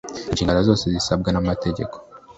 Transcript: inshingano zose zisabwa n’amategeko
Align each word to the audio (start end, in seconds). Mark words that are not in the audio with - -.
inshingano 0.29 0.59
zose 0.69 0.83
zisabwa 0.93 1.29
n’amategeko 1.31 1.95